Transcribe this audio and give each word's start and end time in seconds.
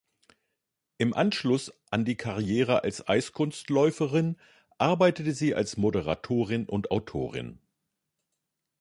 Im 0.97 1.13
Anschluss 1.13 1.71
an 1.91 2.05
die 2.05 2.15
Karriere 2.17 2.83
als 2.83 3.07
Eiskunstläuferin 3.07 4.35
arbeitete 4.79 5.31
sie 5.31 5.53
als 5.53 5.77
Moderatorin 5.77 6.65
und 6.65 6.89
Autorin. 6.89 7.59